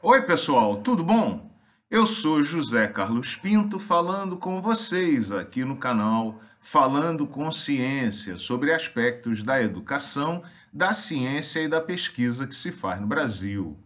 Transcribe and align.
Oi, 0.00 0.22
pessoal, 0.22 0.76
tudo 0.76 1.02
bom? 1.02 1.50
Eu 1.90 2.06
sou 2.06 2.40
José 2.40 2.86
Carlos 2.86 3.34
Pinto 3.34 3.80
falando 3.80 4.36
com 4.36 4.62
vocês 4.62 5.32
aqui 5.32 5.64
no 5.64 5.76
canal 5.76 6.40
Falando 6.60 7.26
com 7.26 7.50
Ciência 7.50 8.36
sobre 8.36 8.72
aspectos 8.72 9.42
da 9.42 9.60
educação, 9.60 10.40
da 10.72 10.92
ciência 10.92 11.58
e 11.58 11.68
da 11.68 11.80
pesquisa 11.80 12.46
que 12.46 12.54
se 12.54 12.70
faz 12.70 13.00
no 13.00 13.08
Brasil. 13.08 13.76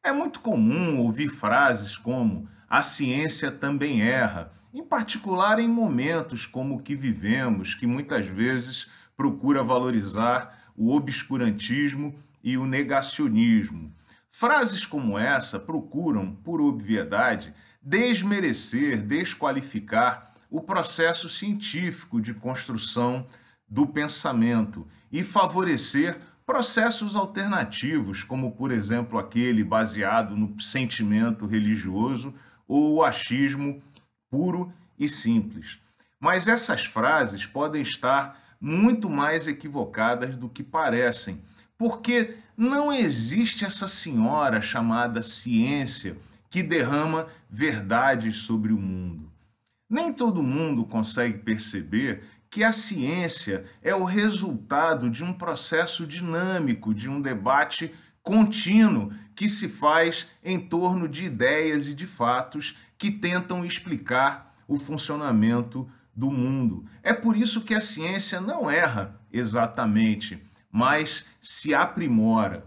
É 0.00 0.12
muito 0.12 0.38
comum 0.38 1.00
ouvir 1.00 1.28
frases 1.28 1.96
como 1.96 2.48
a 2.70 2.80
ciência 2.80 3.50
também 3.50 4.00
erra, 4.00 4.52
em 4.72 4.84
particular 4.84 5.58
em 5.58 5.68
momentos 5.68 6.46
como 6.46 6.76
o 6.76 6.82
que 6.82 6.94
vivemos, 6.94 7.74
que 7.74 7.86
muitas 7.86 8.28
vezes 8.28 8.88
procura 9.16 9.64
valorizar 9.64 10.70
o 10.76 10.94
obscurantismo 10.94 12.14
e 12.44 12.56
o 12.56 12.64
negacionismo 12.64 13.92
Frases 14.34 14.86
como 14.86 15.18
essa 15.18 15.60
procuram, 15.60 16.34
por 16.34 16.58
obviedade, 16.58 17.54
desmerecer, 17.82 19.02
desqualificar 19.02 20.32
o 20.50 20.62
processo 20.62 21.28
científico 21.28 22.18
de 22.18 22.32
construção 22.32 23.26
do 23.68 23.86
pensamento 23.86 24.88
e 25.12 25.22
favorecer 25.22 26.18
processos 26.46 27.14
alternativos, 27.14 28.22
como, 28.22 28.52
por 28.52 28.72
exemplo, 28.72 29.18
aquele 29.18 29.62
baseado 29.62 30.34
no 30.34 30.58
sentimento 30.58 31.46
religioso 31.46 32.34
ou 32.66 32.94
o 32.94 33.04
achismo 33.04 33.82
puro 34.30 34.72
e 34.98 35.08
simples. 35.08 35.78
Mas 36.18 36.48
essas 36.48 36.86
frases 36.86 37.44
podem 37.44 37.82
estar 37.82 38.40
muito 38.58 39.10
mais 39.10 39.46
equivocadas 39.46 40.34
do 40.36 40.48
que 40.48 40.62
parecem 40.62 41.38
porque 41.82 42.36
não 42.56 42.92
existe 42.92 43.64
essa 43.64 43.88
senhora 43.88 44.62
chamada 44.62 45.20
ciência 45.20 46.16
que 46.48 46.62
derrama 46.62 47.26
verdades 47.50 48.36
sobre 48.36 48.72
o 48.72 48.78
mundo. 48.78 49.28
Nem 49.90 50.12
todo 50.12 50.44
mundo 50.44 50.84
consegue 50.84 51.38
perceber 51.38 52.22
que 52.48 52.62
a 52.62 52.70
ciência 52.70 53.64
é 53.82 53.92
o 53.96 54.04
resultado 54.04 55.10
de 55.10 55.24
um 55.24 55.32
processo 55.32 56.06
dinâmico, 56.06 56.94
de 56.94 57.10
um 57.10 57.20
debate 57.20 57.92
contínuo 58.22 59.10
que 59.34 59.48
se 59.48 59.68
faz 59.68 60.28
em 60.44 60.60
torno 60.60 61.08
de 61.08 61.24
ideias 61.24 61.88
e 61.88 61.94
de 61.94 62.06
fatos 62.06 62.78
que 62.96 63.10
tentam 63.10 63.64
explicar 63.64 64.54
o 64.68 64.76
funcionamento 64.76 65.90
do 66.14 66.30
mundo. 66.30 66.84
É 67.02 67.12
por 67.12 67.36
isso 67.36 67.62
que 67.62 67.74
a 67.74 67.80
ciência 67.80 68.40
não 68.40 68.70
erra 68.70 69.20
exatamente 69.32 70.40
mas 70.72 71.26
se 71.40 71.74
aprimora. 71.74 72.64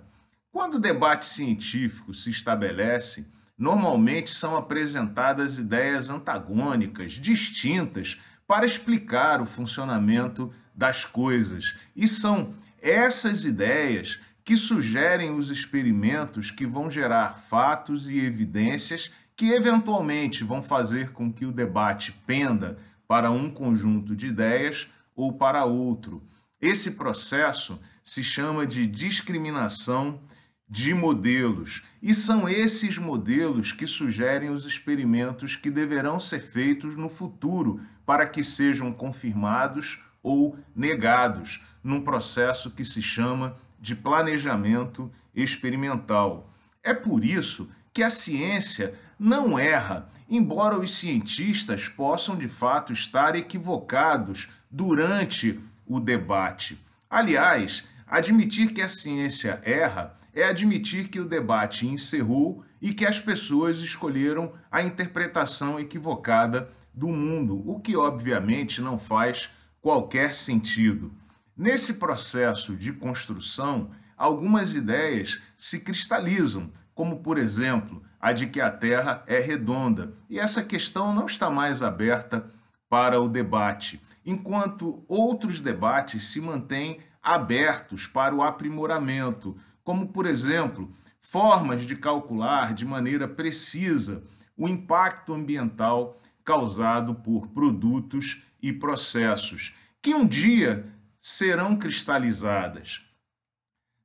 Quando 0.51 0.75
o 0.75 0.79
debate 0.79 1.25
científico 1.25 2.13
se 2.13 2.29
estabelece, 2.29 3.27
normalmente 3.57 4.29
são 4.29 4.55
apresentadas 4.55 5.57
ideias 5.57 6.09
antagônicas, 6.09 7.13
distintas, 7.13 8.21
para 8.47 8.65
explicar 8.65 9.41
o 9.41 9.45
funcionamento 9.45 10.53
das 10.73 11.03
coisas. 11.03 11.75
E 11.95 12.07
são 12.07 12.53
essas 12.79 13.43
ideias 13.43 14.19
que 14.43 14.55
sugerem 14.55 15.35
os 15.35 15.49
experimentos 15.49 16.51
que 16.51 16.67
vão 16.67 16.91
gerar 16.91 17.39
fatos 17.39 18.09
e 18.09 18.19
evidências 18.19 19.11
que 19.35 19.51
eventualmente 19.51 20.43
vão 20.43 20.61
fazer 20.61 21.11
com 21.11 21.33
que 21.33 21.45
o 21.45 21.51
debate 21.51 22.11
penda 22.25 22.77
para 23.07 23.31
um 23.31 23.49
conjunto 23.49 24.15
de 24.15 24.27
ideias 24.27 24.87
ou 25.15 25.33
para 25.33 25.65
outro. 25.65 26.23
Esse 26.61 26.91
processo 26.91 27.79
se 28.03 28.23
chama 28.23 28.65
de 28.65 28.85
discriminação 28.85 30.19
de 30.67 30.93
modelos, 30.93 31.83
e 32.01 32.13
são 32.13 32.49
esses 32.49 32.97
modelos 32.97 33.71
que 33.71 33.85
sugerem 33.85 34.49
os 34.49 34.65
experimentos 34.65 35.55
que 35.55 35.69
deverão 35.69 36.19
ser 36.19 36.41
feitos 36.41 36.95
no 36.95 37.07
futuro 37.07 37.81
para 38.05 38.25
que 38.25 38.43
sejam 38.43 38.91
confirmados 38.91 40.03
ou 40.23 40.57
negados 40.75 41.63
num 41.83 42.01
processo 42.01 42.71
que 42.71 42.83
se 42.83 43.01
chama 43.01 43.55
de 43.79 43.95
planejamento 43.95 45.11
experimental. 45.35 46.51
É 46.83 46.93
por 46.93 47.23
isso 47.23 47.69
que 47.93 48.01
a 48.01 48.09
ciência 48.09 48.95
não 49.19 49.57
erra, 49.57 50.09
embora 50.27 50.77
os 50.79 50.95
cientistas 50.95 51.87
possam 51.87 52.35
de 52.35 52.47
fato 52.47 52.91
estar 52.91 53.35
equivocados 53.35 54.49
durante 54.69 55.59
o 55.87 55.99
debate. 55.99 56.79
Aliás, 57.09 57.83
Admitir 58.07 58.71
que 58.71 58.83
a 58.83 58.89
ciência 58.89 59.59
erra 59.63 60.15
é 60.31 60.43
admitir 60.43 61.07
que 61.09 61.19
o 61.19 61.27
debate 61.27 61.87
encerrou 61.87 62.63
e 62.79 62.93
que 62.93 63.05
as 63.05 63.19
pessoas 63.19 63.77
escolheram 63.81 64.53
a 64.71 64.83
interpretação 64.83 65.79
equivocada 65.79 66.69
do 66.93 67.07
mundo, 67.07 67.63
o 67.67 67.79
que 67.79 67.95
obviamente 67.95 68.79
não 68.79 68.99
faz 68.99 69.49
qualquer 69.81 70.35
sentido. 70.35 71.11
Nesse 71.57 71.95
processo 71.95 72.75
de 72.75 72.93
construção, 72.93 73.89
algumas 74.15 74.75
ideias 74.75 75.41
se 75.57 75.79
cristalizam, 75.79 76.71
como 76.93 77.21
por 77.21 77.39
exemplo 77.39 78.03
a 78.21 78.31
de 78.33 78.47
que 78.47 78.61
a 78.61 78.69
Terra 78.69 79.23
é 79.25 79.39
redonda, 79.39 80.13
e 80.29 80.39
essa 80.39 80.61
questão 80.61 81.13
não 81.13 81.25
está 81.25 81.49
mais 81.49 81.81
aberta 81.81 82.51
para 82.87 83.19
o 83.19 83.27
debate, 83.27 84.01
enquanto 84.25 85.05
outros 85.07 85.59
debates 85.59 86.25
se 86.25 86.41
mantêm 86.41 86.99
abertos 87.21 88.07
para 88.07 88.33
o 88.33 88.41
aprimoramento, 88.41 89.57
como, 89.83 90.07
por 90.07 90.25
exemplo, 90.25 90.93
formas 91.21 91.85
de 91.85 91.95
calcular 91.95 92.73
de 92.73 92.85
maneira 92.85 93.27
precisa 93.27 94.23
o 94.57 94.67
impacto 94.67 95.33
ambiental 95.33 96.19
causado 96.43 97.15
por 97.15 97.47
produtos 97.47 98.43
e 98.61 98.71
processos, 98.71 99.73
que 100.01 100.13
um 100.13 100.25
dia 100.25 100.91
serão 101.19 101.75
cristalizadas. 101.75 103.03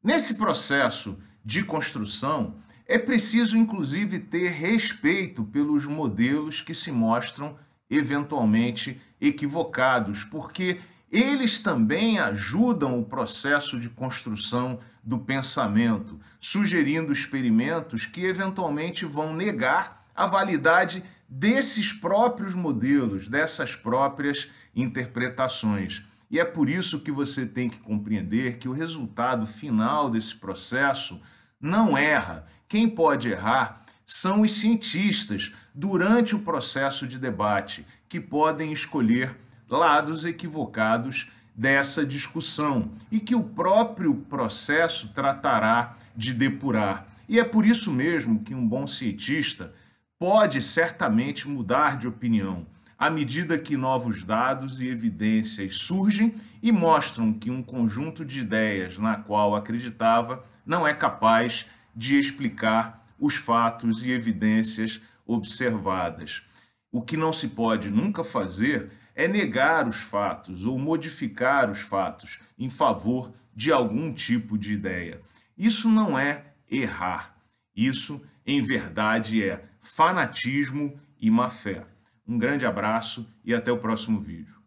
Nesse 0.02 0.36
processo 0.36 1.18
de 1.44 1.62
construção, 1.62 2.56
é 2.86 2.98
preciso, 2.98 3.56
inclusive, 3.56 4.18
ter 4.18 4.48
respeito 4.48 5.44
pelos 5.44 5.84
modelos 5.84 6.60
que 6.60 6.74
se 6.74 6.90
mostram 6.90 7.58
eventualmente 7.88 9.00
equivocados, 9.20 10.24
porque 10.24 10.80
eles 11.10 11.60
também 11.60 12.18
ajudam 12.18 12.98
o 12.98 13.04
processo 13.04 13.78
de 13.78 13.88
construção 13.88 14.78
do 15.02 15.18
pensamento, 15.18 16.18
sugerindo 16.38 17.12
experimentos 17.12 18.06
que 18.06 18.24
eventualmente 18.24 19.04
vão 19.04 19.34
negar 19.34 20.06
a 20.14 20.26
validade 20.26 21.02
desses 21.28 21.92
próprios 21.92 22.54
modelos, 22.54 23.28
dessas 23.28 23.74
próprias 23.74 24.48
interpretações. 24.74 26.02
E 26.30 26.38
é 26.38 26.44
por 26.44 26.68
isso 26.68 27.00
que 27.00 27.10
você 27.10 27.44
tem 27.44 27.68
que 27.68 27.78
compreender 27.78 28.58
que 28.58 28.68
o 28.68 28.72
resultado 28.72 29.46
final 29.46 30.08
desse 30.08 30.34
processo 30.36 31.20
não 31.60 31.98
erra. 31.98 32.46
Quem 32.68 32.88
pode 32.88 33.28
errar 33.28 33.84
são 34.06 34.42
os 34.42 34.52
cientistas 34.52 35.52
durante 35.74 36.34
o 36.34 36.40
processo 36.40 37.06
de 37.06 37.18
debate, 37.18 37.84
que 38.10 38.20
podem 38.20 38.72
escolher 38.72 39.38
lados 39.68 40.24
equivocados 40.24 41.30
dessa 41.54 42.04
discussão 42.04 42.90
e 43.10 43.20
que 43.20 43.36
o 43.36 43.42
próprio 43.42 44.14
processo 44.28 45.08
tratará 45.14 45.96
de 46.16 46.34
depurar. 46.34 47.06
E 47.28 47.38
é 47.38 47.44
por 47.44 47.64
isso 47.64 47.92
mesmo 47.92 48.42
que 48.42 48.52
um 48.52 48.66
bom 48.66 48.84
cientista 48.84 49.72
pode 50.18 50.60
certamente 50.60 51.48
mudar 51.48 51.96
de 51.96 52.08
opinião 52.08 52.66
à 52.98 53.08
medida 53.08 53.56
que 53.56 53.78
novos 53.78 54.22
dados 54.24 54.80
e 54.80 54.88
evidências 54.88 55.76
surgem 55.76 56.34
e 56.62 56.70
mostram 56.70 57.32
que 57.32 57.50
um 57.50 57.62
conjunto 57.62 58.26
de 58.26 58.40
ideias 58.40 58.98
na 58.98 59.16
qual 59.18 59.54
acreditava 59.54 60.44
não 60.66 60.86
é 60.86 60.92
capaz 60.92 61.64
de 61.96 62.18
explicar 62.18 63.06
os 63.18 63.36
fatos 63.36 64.04
e 64.04 64.10
evidências 64.10 65.00
observadas. 65.26 66.42
O 66.92 67.00
que 67.02 67.16
não 67.16 67.32
se 67.32 67.48
pode 67.48 67.90
nunca 67.90 68.24
fazer 68.24 68.90
é 69.14 69.28
negar 69.28 69.86
os 69.86 69.96
fatos 69.96 70.66
ou 70.66 70.78
modificar 70.78 71.70
os 71.70 71.80
fatos 71.80 72.40
em 72.58 72.68
favor 72.68 73.32
de 73.54 73.70
algum 73.70 74.12
tipo 74.12 74.58
de 74.58 74.72
ideia. 74.72 75.20
Isso 75.56 75.88
não 75.88 76.18
é 76.18 76.52
errar. 76.70 77.36
Isso, 77.76 78.20
em 78.46 78.60
verdade, 78.62 79.42
é 79.42 79.64
fanatismo 79.80 80.98
e 81.20 81.30
má 81.30 81.50
fé. 81.50 81.86
Um 82.26 82.38
grande 82.38 82.64
abraço 82.66 83.28
e 83.44 83.54
até 83.54 83.70
o 83.70 83.78
próximo 83.78 84.18
vídeo. 84.18 84.59